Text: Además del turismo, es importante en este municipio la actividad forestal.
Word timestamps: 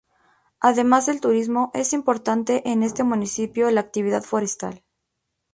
Además 0.59 1.05
del 1.05 1.21
turismo, 1.21 1.69
es 1.75 1.93
importante 1.93 2.67
en 2.67 2.81
este 2.81 3.03
municipio 3.03 3.69
la 3.69 3.81
actividad 3.81 4.23
forestal. 4.23 4.83